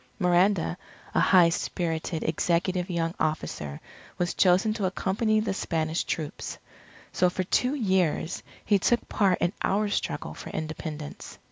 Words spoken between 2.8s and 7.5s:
young officer was chosen to accompany the Spanish troops. So for